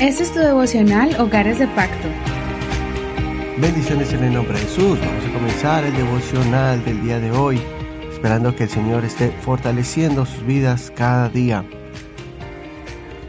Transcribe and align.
Este 0.00 0.22
es 0.22 0.32
tu 0.32 0.38
devocional 0.38 1.14
Hogares 1.20 1.58
de 1.58 1.66
Pacto. 1.66 2.08
Bendiciones 3.60 4.10
en 4.14 4.24
el 4.24 4.32
nombre 4.32 4.54
de 4.54 4.64
Jesús. 4.64 4.98
Vamos 4.98 5.26
a 5.26 5.32
comenzar 5.34 5.84
el 5.84 5.94
devocional 5.94 6.82
del 6.86 7.02
día 7.02 7.20
de 7.20 7.30
hoy, 7.32 7.60
esperando 8.10 8.56
que 8.56 8.62
el 8.62 8.70
Señor 8.70 9.04
esté 9.04 9.30
fortaleciendo 9.42 10.24
sus 10.24 10.42
vidas 10.46 10.90
cada 10.96 11.28
día. 11.28 11.66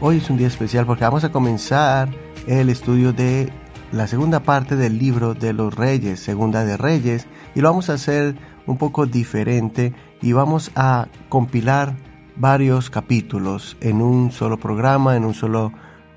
Hoy 0.00 0.16
es 0.16 0.30
un 0.30 0.38
día 0.38 0.46
especial 0.46 0.86
porque 0.86 1.04
vamos 1.04 1.24
a 1.24 1.30
comenzar 1.30 2.08
el 2.46 2.70
estudio 2.70 3.12
de 3.12 3.52
la 3.92 4.06
segunda 4.06 4.40
parte 4.40 4.74
del 4.74 4.98
libro 4.98 5.34
de 5.34 5.52
los 5.52 5.74
reyes, 5.74 6.20
segunda 6.20 6.64
de 6.64 6.78
reyes, 6.78 7.26
y 7.54 7.60
lo 7.60 7.68
vamos 7.68 7.90
a 7.90 7.94
hacer 7.94 8.34
un 8.66 8.78
poco 8.78 9.04
diferente 9.04 9.92
y 10.22 10.32
vamos 10.32 10.70
a 10.74 11.08
compilar 11.28 11.96
varios 12.36 12.88
capítulos 12.88 13.76
en 13.82 14.00
un 14.00 14.32
solo 14.32 14.58
programa, 14.58 15.16
en 15.16 15.26
un 15.26 15.34
solo 15.34 15.74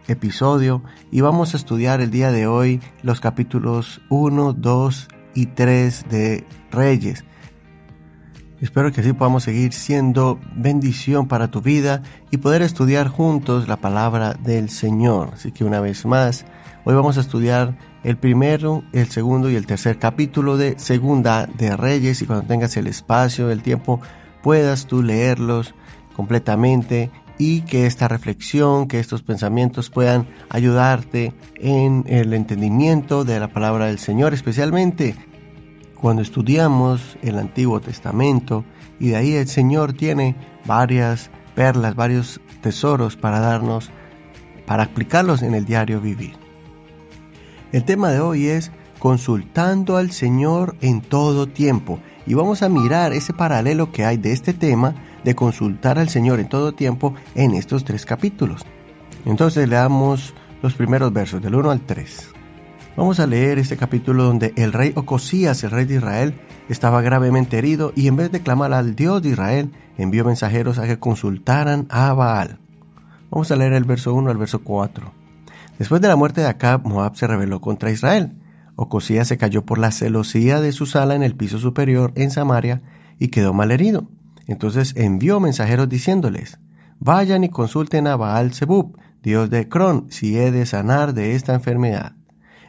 episodio 0.08 0.84
y 1.12 1.22
vamos 1.22 1.54
a 1.54 1.58
estudiar 1.58 2.02
el 2.02 2.12
día 2.12 2.32
de 2.32 2.48
hoy 2.48 2.82
los 3.02 3.20
capítulos 3.20 4.02
1, 4.10 4.54
2 4.54 5.08
y 5.34 5.46
3 5.48 6.06
de 6.10 6.46
Reyes. 6.72 7.24
Espero 8.62 8.92
que 8.92 9.02
así 9.02 9.14
podamos 9.14 9.44
seguir 9.44 9.74
siendo 9.74 10.40
bendición 10.56 11.28
para 11.28 11.52
tu 11.52 11.62
vida 11.62 12.02
y 12.32 12.38
poder 12.38 12.62
estudiar 12.62 13.10
juntos 13.10 13.68
la 13.68 13.78
palabra 13.78 14.34
del 14.34 14.70
Señor. 14.70 15.32
Así 15.34 15.52
que 15.52 15.66
una 15.66 15.82
vez 15.82 16.06
más, 16.06 16.46
hoy 16.86 16.96
vamos 16.96 17.18
a 17.18 17.22
estudiar 17.22 17.78
el 18.04 18.18
primero, 18.18 18.84
el 18.94 19.08
segundo 19.10 19.50
y 19.50 19.56
el 19.56 19.66
tercer 19.66 20.00
capítulo 20.00 20.58
de 20.58 20.80
Segunda 20.80 21.48
de 21.48 21.76
Reyes 21.76 22.22
y 22.22 22.26
cuando 22.26 22.48
tengas 22.48 22.78
el 22.78 22.88
espacio, 22.88 23.52
el 23.52 23.62
tiempo, 23.62 24.00
puedas 24.42 24.86
tú 24.86 25.04
leerlos 25.04 25.76
completamente 26.16 27.12
y 27.38 27.62
que 27.62 27.86
esta 27.86 28.08
reflexión, 28.08 28.88
que 28.88 29.00
estos 29.00 29.22
pensamientos 29.22 29.90
puedan 29.90 30.28
ayudarte 30.50 31.34
en 31.56 32.06
el 32.08 32.34
entendimiento 32.34 33.26
de 33.26 33.40
la 33.40 33.50
palabra 33.50 33.88
del 33.88 34.00
Señor, 34.00 34.34
especialmente 34.34 35.16
cuando 36.00 36.22
estudiamos 36.22 37.18
el 37.22 37.38
Antiguo 37.40 37.82
Testamento 37.82 38.64
y 39.00 39.10
de 39.10 39.16
ahí 39.18 39.34
el 39.34 39.48
Señor 39.48 39.94
tiene 39.94 40.36
varias 40.66 41.30
perlas, 41.56 41.96
varios 41.96 42.40
tesoros 42.62 43.16
para 43.16 43.40
darnos, 43.40 43.90
para 44.66 44.84
aplicarlos 44.84 45.42
en 45.42 45.56
el 45.56 45.66
diario 45.66 46.02
vivir. 46.02 46.34
El 47.72 47.84
tema 47.84 48.10
de 48.12 48.20
hoy 48.20 48.48
es 48.48 48.72
consultando 49.00 49.98
al 49.98 50.12
Señor 50.12 50.76
en 50.82 51.02
todo 51.02 51.48
tiempo 51.48 52.00
y 52.26 52.34
vamos 52.34 52.64
a 52.64 52.70
mirar 52.70 53.14
ese 53.14 53.34
paralelo 53.34 53.92
que 53.92 54.06
hay 54.06 54.18
de 54.18 54.32
este 54.32 54.54
tema 54.54 54.96
de 55.26 55.36
consultar 55.36 56.00
al 56.00 56.08
Señor 56.08 56.40
en 56.40 56.48
todo 56.48 56.74
tiempo 56.74 57.16
en 57.34 57.56
estos 57.56 57.84
tres 57.84 58.06
capítulos. 58.06 58.62
Entonces 59.26 59.68
leamos 59.68 60.36
los 60.62 60.76
primeros 60.76 61.12
versos 61.12 61.42
del 61.42 61.56
1 61.56 61.72
al 61.72 61.82
3. 61.82 62.30
Vamos 62.96 63.20
a 63.20 63.28
leer 63.28 63.58
este 63.60 63.76
capítulo 63.76 64.24
donde 64.24 64.54
el 64.56 64.72
rey 64.72 64.94
Ocosías, 64.96 65.64
el 65.64 65.72
rey 65.72 65.86
de 65.86 65.96
Israel, 65.96 66.36
estaba 66.70 67.02
gravemente 67.02 67.58
herido 67.58 67.92
y 67.96 68.08
en 68.08 68.16
vez 68.16 68.32
de 68.32 68.42
clamar 68.42 68.72
al 68.72 68.96
Dios 68.96 69.22
de 69.24 69.30
Israel, 69.30 69.72
envió 69.98 70.24
mensajeros 70.24 70.78
a 70.78 70.88
que 70.88 71.00
consultaran 71.00 71.88
a 71.90 72.14
Baal. 72.14 72.60
Vamos 73.32 73.52
a 73.52 73.56
leer 73.56 73.74
el 73.74 73.84
verso 73.84 74.14
1 74.14 74.30
al 74.30 74.38
verso 74.38 74.60
4. 74.64 75.12
Después 75.80 76.02
de 76.02 76.08
la 76.08 76.16
muerte 76.16 76.42
de 76.42 76.48
Acab, 76.48 76.86
Moab 76.86 77.16
se 77.16 77.28
rebeló 77.28 77.60
contra 77.60 77.92
Israel. 77.92 78.34
Ocosías 78.76 79.28
se 79.28 79.38
cayó 79.38 79.66
por 79.66 79.80
la 79.80 79.92
celosía 79.92 80.62
de 80.62 80.72
su 80.72 80.86
sala 80.86 81.16
en 81.16 81.24
el 81.24 81.36
piso 81.36 81.58
superior 81.58 82.14
en 82.16 82.30
Samaria 82.30 82.84
y 83.18 83.30
quedó 83.30 83.54
mal 83.54 83.72
herido. 83.72 84.08
Entonces 84.48 84.94
envió 84.96 85.40
mensajeros 85.40 85.90
diciéndoles, 85.90 86.60
vayan 87.00 87.44
y 87.44 87.50
consulten 87.50 88.08
a 88.08 88.16
Baal 88.16 88.54
Zebub, 88.54 88.98
dios 89.24 89.50
de 89.50 89.68
Cron, 89.68 90.08
si 90.10 90.38
he 90.38 90.52
de 90.52 90.66
sanar 90.66 91.14
de 91.14 91.36
esta 91.36 91.54
enfermedad. 91.54 92.14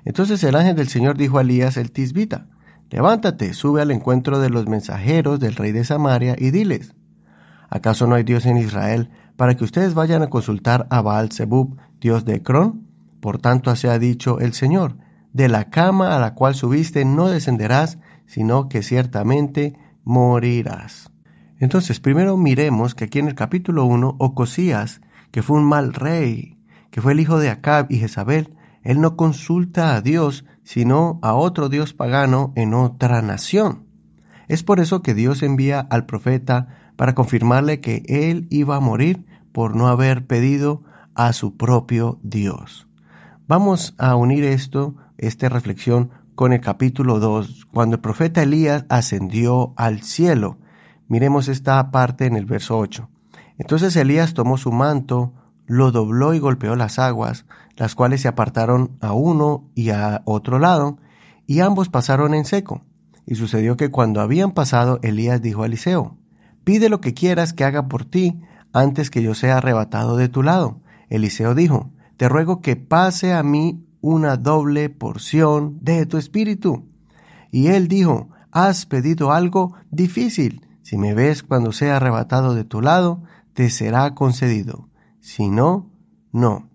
Entonces 0.05 0.43
el 0.45 0.57
ángel 0.57 0.77
del 0.77 0.89
Señor 0.89 1.17
dijo 1.17 1.39
a 1.39 1.43
Elías 1.43 1.77
el 1.77 1.93
tisbita, 1.93 2.47
levántate, 2.91 3.53
sube 3.53 3.83
al 3.83 3.91
encuentro 3.91 4.39
de 4.39 4.51
los 4.51 4.67
mensajeros 4.67 5.41
del 5.41 5.57
rey 5.57 5.73
de 5.73 5.85
Samaria 5.85 6.36
y 6.39 6.51
diles, 6.51 6.95
¿acaso 7.69 8.07
no 8.07 8.15
hay 8.15 8.23
Dios 8.23 8.47
en 8.47 8.57
Israel 8.57 9.11
para 9.36 9.55
que 9.55 9.65
ustedes 9.65 9.95
vayan 9.95 10.23
a 10.23 10.31
consultar 10.31 10.86
a 10.91 11.03
Baal 11.03 11.31
Zebub, 11.33 11.77
dios 12.01 12.25
de 12.25 12.42
Cron? 12.42 12.86
Por 13.20 13.39
tanto 13.39 13.70
así 13.70 13.89
ha 13.89 13.98
dicho 13.98 14.39
el 14.39 14.53
Señor, 14.55 14.97
de 15.33 15.48
la 15.48 15.69
cama 15.69 16.17
a 16.17 16.20
la 16.20 16.35
cual 16.35 16.55
subiste 16.55 17.05
no 17.05 17.29
descenderás, 17.29 17.98
sino 18.27 18.69
que 18.69 18.83
ciertamente 18.83 19.79
morirás. 20.05 21.11
Entonces, 21.58 22.00
primero 22.00 22.36
miremos 22.36 22.94
que 22.94 23.05
aquí 23.05 23.18
en 23.18 23.28
el 23.28 23.34
capítulo 23.34 23.84
1, 23.86 24.17
Ocosías, 24.18 25.00
que 25.30 25.42
fue 25.42 25.58
un 25.58 25.64
mal 25.64 25.94
rey, 25.94 26.58
que 26.90 27.00
fue 27.00 27.12
el 27.12 27.20
hijo 27.20 27.39
de 27.39 27.50
Acab 27.50 27.86
y 27.90 27.98
Jezabel, 27.98 28.55
él 28.83 29.00
no 29.00 29.17
consulta 29.17 29.96
a 29.96 30.00
Dios, 30.00 30.44
sino 30.62 31.18
a 31.22 31.34
otro 31.34 31.68
Dios 31.68 31.92
pagano 31.92 32.52
en 32.55 32.74
otra 32.74 33.20
nación. 33.22 33.84
Es 34.48 34.62
por 34.62 34.78
eso 34.80 35.02
que 35.02 35.14
Dios 35.14 35.42
envía 35.42 35.80
al 35.80 36.06
profeta 36.06 36.68
para 36.96 37.14
confirmarle 37.14 37.80
que 37.80 38.02
él 38.06 38.46
iba 38.50 38.77
a 38.77 38.80
morir 38.80 39.27
por 39.52 39.74
no 39.74 39.88
haber 39.88 40.27
pedido 40.27 40.84
a 41.14 41.33
su 41.33 41.56
propio 41.56 42.20
Dios. 42.23 42.86
Vamos 43.48 43.94
a 43.98 44.14
unir 44.17 44.44
esto, 44.44 44.96
esta 45.18 45.48
reflexión, 45.48 46.11
con 46.34 46.52
el 46.52 46.61
capítulo 46.61 47.18
2, 47.18 47.67
cuando 47.73 47.96
el 47.96 48.02
profeta 48.02 48.42
Elías 48.42 48.84
ascendió 48.88 49.73
al 49.77 50.02
cielo. 50.02 50.58
Miremos 51.08 51.48
esta 51.48 51.90
parte 51.90 52.27
en 52.27 52.36
el 52.36 52.46
verso 52.46 52.78
8. 52.78 53.08
Entonces 53.58 53.94
Elías 53.96 54.34
tomó 54.34 54.58
su 54.58 54.72
manto, 54.72 55.33
lo 55.67 55.92
dobló 55.92 56.34
y 56.34 56.39
golpeó 56.39 56.77
las 56.77 56.98
aguas, 56.98 57.46
las 57.77 57.94
cuales 57.94 58.22
se 58.22 58.28
apartaron 58.28 58.96
a 59.00 59.12
uno 59.12 59.70
y 59.74 59.90
a 59.90 60.22
otro 60.24 60.58
lado, 60.58 60.98
y 61.46 61.61
ambos 61.61 61.89
pasaron 61.89 62.34
en 62.34 62.44
seco. 62.44 62.83
Y 63.24 63.34
sucedió 63.34 63.77
que 63.77 63.90
cuando 63.90 64.20
habían 64.20 64.52
pasado, 64.52 65.00
Elías 65.02 65.42
dijo 65.42 65.62
a 65.62 65.67
Eliseo, 65.67 66.17
Pide 66.64 66.89
lo 66.89 67.00
que 67.00 67.14
quieras 67.14 67.52
que 67.52 67.64
haga 67.64 67.88
por 67.88 68.05
ti 68.05 68.40
antes 68.73 69.11
que 69.11 69.23
yo 69.23 69.34
sea 69.34 69.58
arrebatado 69.58 70.17
de 70.17 70.28
tu 70.28 70.42
lado. 70.42 70.80
Eliseo 71.08 71.55
dijo, 71.55 71.92
Te 72.17 72.28
ruego 72.28 72.61
que 72.61 72.77
pase 72.77 73.33
a 73.33 73.42
mí 73.42 73.86
una 74.00 74.36
doble 74.36 74.90
porción 74.90 75.78
de 75.83 76.06
tu 76.06 76.17
espíritu. 76.17 76.88
Y 77.52 77.68
él 77.68 77.88
dijo, 77.88 78.30
Has 78.50 78.86
pedido 78.86 79.33
algo 79.33 79.74
difícil. 79.90 80.66
Si 80.86 80.98
me 80.98 81.14
ves 81.14 81.42
cuando 81.42 81.73
sea 81.73 81.97
arrebatado 81.97 82.55
de 82.55 82.63
tu 82.63 82.80
lado, 82.80 83.20
te 83.55 83.70
será 83.70 84.14
concedido. 84.14 84.89
Si 85.19 85.48
no, 85.48 85.91
no. 86.30 86.70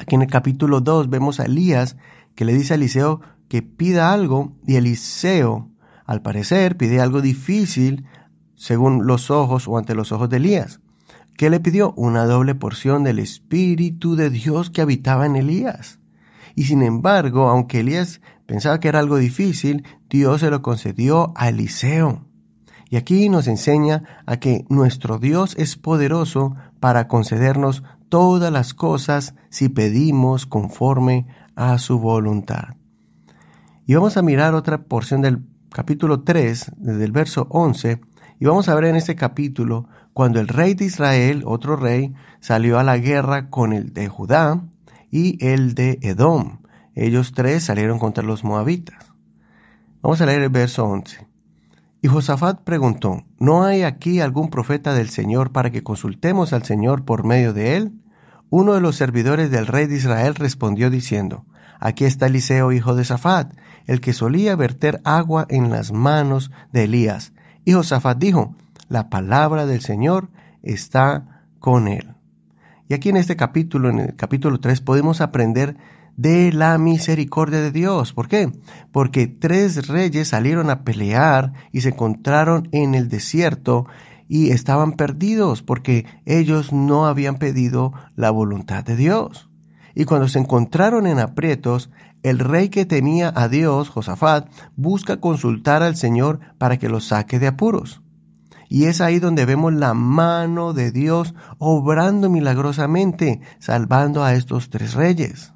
Aquí 0.00 0.16
en 0.16 0.22
el 0.22 0.28
capítulo 0.28 0.80
2 0.80 1.10
vemos 1.10 1.38
a 1.38 1.44
Elías 1.44 1.96
que 2.34 2.44
le 2.44 2.52
dice 2.52 2.74
a 2.74 2.74
Eliseo 2.74 3.20
que 3.46 3.62
pida 3.62 4.12
algo 4.12 4.56
y 4.66 4.74
Eliseo, 4.74 5.70
al 6.04 6.22
parecer, 6.22 6.76
pide 6.76 7.00
algo 7.00 7.20
difícil 7.20 8.04
según 8.56 9.06
los 9.06 9.30
ojos 9.30 9.68
o 9.68 9.78
ante 9.78 9.94
los 9.94 10.10
ojos 10.10 10.28
de 10.28 10.38
Elías. 10.38 10.80
¿Qué 11.36 11.50
le 11.50 11.60
pidió? 11.60 11.94
Una 11.96 12.24
doble 12.24 12.56
porción 12.56 13.04
del 13.04 13.20
Espíritu 13.20 14.16
de 14.16 14.28
Dios 14.28 14.70
que 14.70 14.82
habitaba 14.82 15.24
en 15.24 15.36
Elías. 15.36 16.00
Y 16.56 16.64
sin 16.64 16.82
embargo, 16.82 17.48
aunque 17.48 17.78
Elías 17.78 18.20
pensaba 18.46 18.80
que 18.80 18.88
era 18.88 18.98
algo 18.98 19.18
difícil, 19.18 19.84
Dios 20.10 20.40
se 20.40 20.50
lo 20.50 20.62
concedió 20.62 21.32
a 21.36 21.48
Eliseo. 21.48 22.33
Y 22.94 22.96
aquí 22.96 23.28
nos 23.28 23.48
enseña 23.48 24.04
a 24.24 24.36
que 24.36 24.66
nuestro 24.68 25.18
Dios 25.18 25.56
es 25.58 25.74
poderoso 25.76 26.54
para 26.78 27.08
concedernos 27.08 27.82
todas 28.08 28.52
las 28.52 28.72
cosas 28.72 29.34
si 29.50 29.68
pedimos 29.68 30.46
conforme 30.46 31.26
a 31.56 31.76
su 31.78 31.98
voluntad. 31.98 32.76
Y 33.84 33.94
vamos 33.94 34.16
a 34.16 34.22
mirar 34.22 34.54
otra 34.54 34.84
porción 34.84 35.22
del 35.22 35.44
capítulo 35.72 36.22
3, 36.22 36.70
desde 36.76 37.04
el 37.04 37.10
verso 37.10 37.48
11, 37.50 38.00
y 38.38 38.44
vamos 38.44 38.68
a 38.68 38.76
ver 38.76 38.84
en 38.84 38.94
este 38.94 39.16
capítulo 39.16 39.88
cuando 40.12 40.38
el 40.38 40.46
rey 40.46 40.74
de 40.74 40.84
Israel, 40.84 41.42
otro 41.46 41.74
rey, 41.74 42.14
salió 42.38 42.78
a 42.78 42.84
la 42.84 42.96
guerra 42.98 43.50
con 43.50 43.72
el 43.72 43.92
de 43.92 44.06
Judá 44.06 44.62
y 45.10 45.44
el 45.44 45.74
de 45.74 45.98
Edom. 46.00 46.60
Ellos 46.94 47.32
tres 47.32 47.64
salieron 47.64 47.98
contra 47.98 48.22
los 48.22 48.44
moabitas. 48.44 49.04
Vamos 50.00 50.20
a 50.20 50.26
leer 50.26 50.42
el 50.42 50.50
verso 50.50 50.84
11. 50.84 51.33
Y 52.04 52.08
Josafat 52.08 52.60
preguntó, 52.64 53.24
¿no 53.38 53.64
hay 53.64 53.82
aquí 53.82 54.20
algún 54.20 54.50
profeta 54.50 54.92
del 54.92 55.08
Señor 55.08 55.52
para 55.52 55.70
que 55.70 55.82
consultemos 55.82 56.52
al 56.52 56.62
Señor 56.62 57.06
por 57.06 57.24
medio 57.24 57.54
de 57.54 57.78
él? 57.78 57.92
Uno 58.50 58.74
de 58.74 58.82
los 58.82 58.96
servidores 58.96 59.50
del 59.50 59.66
rey 59.66 59.86
de 59.86 59.96
Israel 59.96 60.34
respondió 60.34 60.90
diciendo, 60.90 61.46
Aquí 61.80 62.04
está 62.04 62.26
Eliseo, 62.26 62.72
hijo 62.72 62.94
de 62.94 63.06
Safat, 63.06 63.54
el 63.86 64.02
que 64.02 64.12
solía 64.12 64.54
verter 64.54 65.00
agua 65.04 65.46
en 65.48 65.70
las 65.70 65.92
manos 65.92 66.50
de 66.74 66.84
Elías. 66.84 67.32
Y 67.64 67.72
Josafat 67.72 68.18
dijo, 68.18 68.54
La 68.90 69.08
palabra 69.08 69.64
del 69.64 69.80
Señor 69.80 70.28
está 70.62 71.42
con 71.58 71.88
él. 71.88 72.16
Y 72.86 72.92
aquí 72.92 73.08
en 73.08 73.16
este 73.16 73.36
capítulo, 73.36 73.88
en 73.88 74.00
el 74.00 74.14
capítulo 74.14 74.60
3, 74.60 74.82
podemos 74.82 75.22
aprender 75.22 75.78
de 76.16 76.52
la 76.52 76.78
misericordia 76.78 77.60
de 77.60 77.70
Dios. 77.70 78.12
¿Por 78.12 78.28
qué? 78.28 78.52
Porque 78.92 79.26
tres 79.26 79.88
reyes 79.88 80.28
salieron 80.28 80.70
a 80.70 80.84
pelear 80.84 81.52
y 81.72 81.80
se 81.80 81.90
encontraron 81.90 82.68
en 82.72 82.94
el 82.94 83.08
desierto 83.08 83.86
y 84.28 84.50
estaban 84.50 84.92
perdidos 84.92 85.62
porque 85.62 86.06
ellos 86.24 86.72
no 86.72 87.06
habían 87.06 87.36
pedido 87.36 87.92
la 88.16 88.30
voluntad 88.30 88.84
de 88.84 88.96
Dios. 88.96 89.50
Y 89.94 90.04
cuando 90.06 90.28
se 90.28 90.40
encontraron 90.40 91.06
en 91.06 91.20
aprietos, 91.20 91.90
el 92.22 92.38
rey 92.38 92.68
que 92.68 92.86
temía 92.86 93.32
a 93.34 93.48
Dios, 93.48 93.90
Josafat, 93.90 94.48
busca 94.76 95.20
consultar 95.20 95.82
al 95.82 95.96
Señor 95.96 96.40
para 96.58 96.78
que 96.78 96.88
los 96.88 97.06
saque 97.06 97.38
de 97.38 97.48
apuros. 97.48 98.00
Y 98.68 98.86
es 98.86 99.00
ahí 99.00 99.20
donde 99.20 99.44
vemos 99.44 99.72
la 99.72 99.94
mano 99.94 100.72
de 100.72 100.90
Dios 100.90 101.34
obrando 101.58 102.30
milagrosamente, 102.30 103.40
salvando 103.60 104.24
a 104.24 104.34
estos 104.34 104.70
tres 104.70 104.94
reyes. 104.94 105.53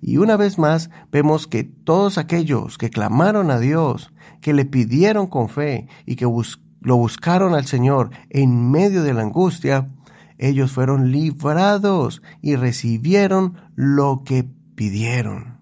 Y 0.00 0.16
una 0.16 0.36
vez 0.36 0.58
más 0.58 0.90
vemos 1.12 1.46
que 1.46 1.64
todos 1.64 2.18
aquellos 2.18 2.78
que 2.78 2.90
clamaron 2.90 3.50
a 3.50 3.58
Dios, 3.58 4.12
que 4.40 4.54
le 4.54 4.64
pidieron 4.64 5.26
con 5.26 5.48
fe 5.48 5.88
y 6.06 6.16
que 6.16 6.24
lo 6.24 6.96
buscaron 6.96 7.54
al 7.54 7.66
Señor 7.66 8.10
en 8.30 8.70
medio 8.70 9.02
de 9.02 9.14
la 9.14 9.22
angustia, 9.22 9.90
ellos 10.38 10.72
fueron 10.72 11.12
librados 11.12 12.22
y 12.40 12.56
recibieron 12.56 13.56
lo 13.74 14.22
que 14.24 14.48
pidieron. 14.74 15.58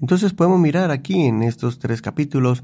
Entonces 0.00 0.34
podemos 0.34 0.60
mirar 0.60 0.90
aquí 0.90 1.22
en 1.22 1.42
estos 1.42 1.78
tres 1.78 2.02
capítulos 2.02 2.62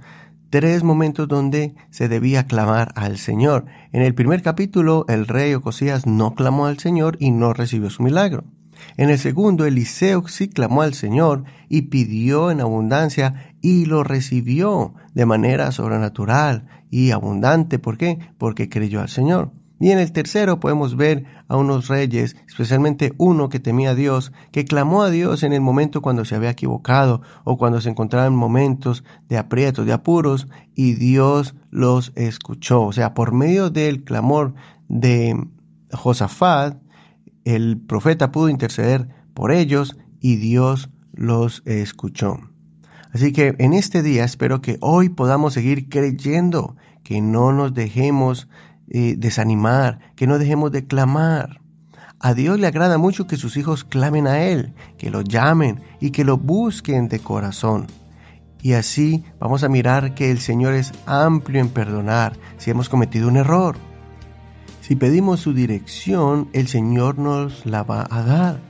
tres 0.51 0.83
momentos 0.83 1.29
donde 1.29 1.75
se 1.91 2.09
debía 2.09 2.47
clamar 2.47 2.93
al 2.97 3.17
Señor. 3.17 3.67
En 3.93 4.03
el 4.03 4.15
primer 4.15 4.43
capítulo, 4.43 5.07
el 5.09 5.27
rey 5.27 5.55
Ocosías 5.55 6.07
no 6.07 6.35
clamó 6.35 6.67
al 6.67 6.79
Señor 6.79 7.17
y 7.21 7.31
no 7.31 7.53
recibió 7.55 7.89
su 7.89 8.03
milagro. 8.03 8.45
En 8.97 9.11
el 9.11 9.19
segundo, 9.19 9.67
Eliseo 9.67 10.27
sí 10.29 10.49
clamó 10.49 10.83
al 10.83 10.95
Señor 10.95 11.45
y 11.69 11.83
pidió 11.83 12.51
en 12.51 12.61
abundancia 12.61 13.55
y 13.61 13.87
lo 13.87 14.05
recibió 14.05 14.95
de 15.15 15.27
manera 15.27 15.73
sobrenatural 15.73 16.67
y 16.91 17.11
abundante. 17.11 17.79
¿Por 17.79 17.97
qué? 17.99 18.19
Porque 18.39 18.69
creyó 18.69 19.01
al 19.01 19.09
Señor. 19.09 19.53
Y 19.83 19.93
en 19.93 19.99
el 19.99 20.13
tercero 20.13 20.61
podemos 20.61 20.95
ver 20.95 21.25
a 21.49 21.57
unos 21.57 21.89
reyes, 21.89 22.37
especialmente 22.47 23.15
uno 23.17 23.49
que 23.49 23.61
temía 23.61 23.91
a 23.91 23.95
Dios, 23.95 24.31
que 24.53 24.67
clamó 24.67 25.03
a 25.03 25.11
Dios 25.11 25.43
en 25.43 25.55
el 25.55 25.63
momento 25.63 26.03
cuando 26.03 26.27
se 26.27 26.35
había 26.35 26.51
equivocado 26.51 27.23
o 27.45 27.57
cuando 27.57 27.81
se 27.81 27.89
encontraba 27.89 28.27
en 28.27 28.35
momentos 28.35 29.05
de 29.31 29.39
aprietos, 29.39 29.87
de 29.87 29.95
apuros, 29.95 30.49
y 30.75 30.93
Dios 30.97 31.55
los 31.71 32.13
escuchó. 32.15 32.83
O 32.83 32.93
sea, 32.93 33.15
por 33.15 33.33
medio 33.33 33.71
del 33.71 34.05
clamor 34.05 34.53
de 34.89 35.49
Josafat, 35.93 36.77
el 37.45 37.79
profeta 37.79 38.33
pudo 38.33 38.49
interceder 38.49 39.09
por 39.35 39.53
ellos 39.53 39.97
y 40.21 40.37
Dios 40.37 40.91
los 41.13 41.63
escuchó. 41.67 42.39
Así 43.13 43.33
que 43.33 43.55
en 43.59 43.73
este 43.73 44.03
día 44.03 44.25
espero 44.25 44.61
que 44.61 44.79
hoy 44.81 45.09
podamos 45.09 45.55
seguir 45.55 45.89
creyendo, 45.89 46.77
que 47.03 47.21
no 47.21 47.53
nos 47.53 47.75
dejemos 47.75 48.49
eh, 48.89 49.15
desanimar, 49.19 49.99
que 50.15 50.27
no 50.27 50.39
dejemos 50.39 50.71
de 50.71 50.87
clamar. 50.87 51.61
A 52.21 52.35
Dios 52.35 52.61
le 52.61 52.67
agrada 52.67 52.99
mucho 52.99 53.27
que 53.27 53.37
sus 53.37 53.57
hijos 53.57 53.83
clamen 53.83 54.27
a 54.27 54.41
Él, 54.43 54.75
que 54.99 55.11
lo 55.11 55.23
llamen 55.23 55.81
y 56.01 56.11
que 56.11 56.25
lo 56.25 56.37
busquen 56.37 57.09
de 57.09 57.19
corazón. 57.19 57.87
Y 58.63 58.75
así 58.75 59.25
vamos 59.39 59.65
a 59.65 59.69
mirar 59.69 60.15
que 60.15 60.31
el 60.31 60.39
Señor 60.39 60.75
es 60.75 60.93
amplio 61.07 61.61
en 61.61 61.71
perdonar 61.71 62.37
si 62.59 62.71
hemos 62.71 62.89
cometido 62.89 63.27
un 63.27 63.39
error. 63.39 63.77
Si 64.91 64.97
pedimos 64.97 65.39
su 65.39 65.55
dirección, 65.55 66.49
el 66.53 66.67
Señor 66.67 67.17
nos 67.17 67.65
la 67.65 67.85
va 67.85 68.09
a 68.11 68.25
dar. 68.25 68.61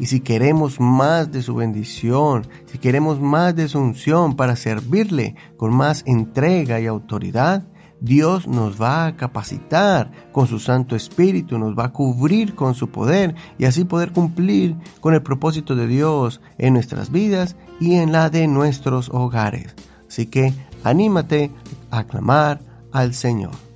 Y 0.00 0.06
si 0.06 0.18
queremos 0.18 0.80
más 0.80 1.30
de 1.30 1.40
su 1.40 1.54
bendición, 1.54 2.48
si 2.66 2.78
queremos 2.78 3.20
más 3.20 3.54
de 3.54 3.68
su 3.68 3.78
unción 3.78 4.34
para 4.34 4.56
servirle 4.56 5.36
con 5.56 5.72
más 5.72 6.02
entrega 6.04 6.80
y 6.80 6.86
autoridad, 6.86 7.62
Dios 8.00 8.48
nos 8.48 8.82
va 8.82 9.06
a 9.06 9.16
capacitar 9.16 10.10
con 10.32 10.48
su 10.48 10.58
Santo 10.58 10.96
Espíritu, 10.96 11.60
nos 11.60 11.78
va 11.78 11.84
a 11.84 11.92
cubrir 11.92 12.56
con 12.56 12.74
su 12.74 12.88
poder 12.88 13.36
y 13.56 13.66
así 13.66 13.84
poder 13.84 14.10
cumplir 14.10 14.74
con 15.00 15.14
el 15.14 15.22
propósito 15.22 15.76
de 15.76 15.86
Dios 15.86 16.40
en 16.58 16.74
nuestras 16.74 17.12
vidas 17.12 17.54
y 17.78 17.94
en 17.98 18.10
la 18.10 18.30
de 18.30 18.48
nuestros 18.48 19.10
hogares. 19.10 19.76
Así 20.08 20.26
que 20.26 20.52
anímate 20.82 21.52
a 21.92 22.02
clamar 22.02 22.60
al 22.90 23.14
Señor. 23.14 23.71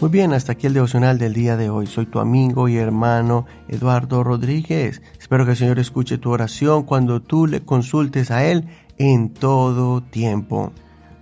Muy 0.00 0.08
bien, 0.08 0.32
hasta 0.32 0.52
aquí 0.52 0.66
el 0.66 0.72
devocional 0.72 1.18
del 1.18 1.34
día 1.34 1.58
de 1.58 1.68
hoy. 1.68 1.86
Soy 1.86 2.06
tu 2.06 2.20
amigo 2.20 2.68
y 2.68 2.78
hermano 2.78 3.44
Eduardo 3.68 4.24
Rodríguez. 4.24 5.02
Espero 5.18 5.44
que 5.44 5.50
el 5.50 5.56
Señor 5.58 5.78
escuche 5.78 6.16
tu 6.16 6.30
oración 6.30 6.84
cuando 6.84 7.20
tú 7.20 7.46
le 7.46 7.60
consultes 7.60 8.30
a 8.30 8.46
Él 8.46 8.66
en 8.96 9.28
todo 9.28 10.02
tiempo. 10.02 10.72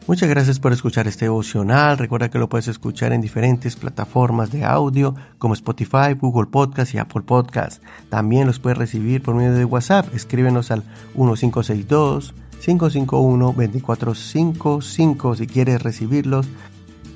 Muchas 0.07 0.29
gracias 0.29 0.61
por 0.61 0.73
escuchar 0.73 1.09
este 1.09 1.25
devocional. 1.25 1.99
Recuerda 1.99 2.31
que 2.31 2.39
lo 2.39 2.49
puedes 2.49 2.69
escuchar 2.69 3.13
en 3.13 3.21
diferentes 3.21 3.75
plataformas 3.75 4.53
de 4.53 4.65
audio 4.65 5.17
como 5.39 5.55
Spotify, 5.55 6.15
Google 6.17 6.47
Podcast 6.47 6.95
y 6.95 6.99
Apple 6.99 7.23
Podcast. 7.23 7.83
También 8.11 8.47
los 8.47 8.61
puedes 8.61 8.79
recibir 8.79 9.25
por 9.25 9.35
medio 9.35 9.55
de 9.55 9.65
WhatsApp. 9.65 10.07
Escríbenos 10.15 10.71
al 10.71 10.85
1562 11.17 12.33
551 12.65 13.45
2455 13.45 15.35
si 15.35 15.47
quieres 15.49 15.83
recibirlos 15.83 16.47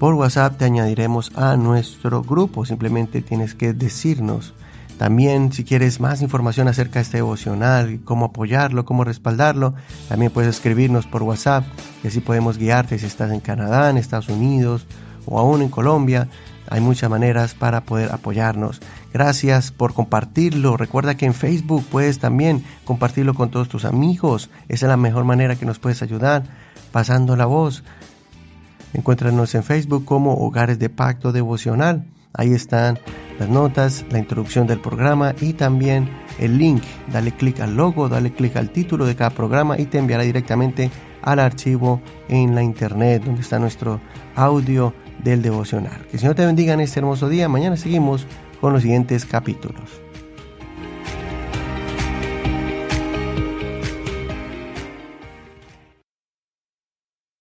por 0.02 0.14
WhatsApp 0.14 0.58
te 0.58 0.64
añadiremos 0.64 1.30
a 1.36 1.56
nuestro 1.56 2.24
grupo. 2.24 2.66
Simplemente 2.66 3.22
tienes 3.22 3.54
que 3.54 3.72
decirnos. 3.72 4.52
También 4.98 5.52
si 5.52 5.62
quieres 5.62 6.00
más 6.00 6.22
información 6.22 6.66
acerca 6.66 6.94
de 6.94 7.02
este 7.02 7.18
devocional, 7.18 8.00
cómo 8.02 8.24
apoyarlo, 8.24 8.84
cómo 8.84 9.04
respaldarlo, 9.04 9.74
también 10.08 10.32
puedes 10.32 10.56
escribirnos 10.56 11.06
por 11.06 11.22
WhatsApp 11.22 11.64
y 12.02 12.08
así 12.08 12.18
podemos 12.18 12.58
guiarte 12.58 12.98
si 12.98 13.06
estás 13.06 13.30
en 13.30 13.38
Canadá, 13.38 13.90
en 13.90 13.96
Estados 13.96 14.28
Unidos 14.28 14.88
o 15.24 15.38
aún 15.38 15.62
en 15.62 15.68
Colombia. 15.68 16.26
Hay 16.68 16.80
muchas 16.80 17.08
maneras 17.08 17.54
para 17.54 17.82
poder 17.82 18.10
apoyarnos. 18.10 18.80
Gracias 19.12 19.70
por 19.70 19.94
compartirlo. 19.94 20.76
Recuerda 20.76 21.16
que 21.16 21.26
en 21.26 21.34
Facebook 21.34 21.84
puedes 21.88 22.18
también 22.18 22.64
compartirlo 22.84 23.34
con 23.34 23.52
todos 23.52 23.68
tus 23.68 23.84
amigos. 23.84 24.50
Esa 24.68 24.86
es 24.86 24.90
la 24.90 24.96
mejor 24.96 25.22
manera 25.22 25.54
que 25.54 25.66
nos 25.66 25.78
puedes 25.78 26.02
ayudar, 26.02 26.42
pasando 26.90 27.36
la 27.36 27.46
voz. 27.46 27.84
Encuéntranos 28.94 29.54
en 29.54 29.62
Facebook 29.62 30.04
como 30.04 30.34
Hogares 30.34 30.78
de 30.78 30.90
Pacto 30.90 31.32
Devocional. 31.32 32.04
Ahí 32.34 32.52
están 32.52 32.98
las 33.38 33.48
notas, 33.48 34.04
la 34.10 34.18
introducción 34.18 34.66
del 34.66 34.80
programa 34.80 35.34
y 35.40 35.54
también 35.54 36.08
el 36.38 36.58
link. 36.58 36.82
Dale 37.12 37.32
clic 37.32 37.60
al 37.60 37.76
logo, 37.76 38.08
dale 38.08 38.32
clic 38.32 38.56
al 38.56 38.70
título 38.70 39.06
de 39.06 39.16
cada 39.16 39.30
programa 39.30 39.78
y 39.78 39.86
te 39.86 39.98
enviará 39.98 40.22
directamente 40.22 40.90
al 41.22 41.38
archivo 41.38 42.00
en 42.28 42.54
la 42.54 42.62
internet 42.62 43.24
donde 43.24 43.40
está 43.42 43.58
nuestro 43.58 44.00
audio 44.34 44.94
del 45.22 45.42
devocional. 45.42 46.06
Que 46.06 46.16
el 46.16 46.20
Señor 46.20 46.34
te 46.34 46.46
bendiga 46.46 46.74
en 46.74 46.80
este 46.80 47.00
hermoso 47.00 47.28
día. 47.28 47.48
Mañana 47.48 47.76
seguimos 47.76 48.26
con 48.60 48.72
los 48.72 48.82
siguientes 48.82 49.24
capítulos. 49.24 50.02